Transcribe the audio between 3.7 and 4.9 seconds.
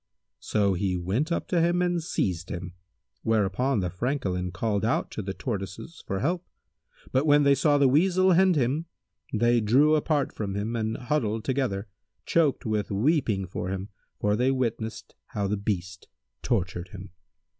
the Francolin called